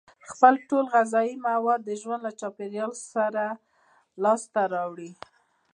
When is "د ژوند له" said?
1.85-2.31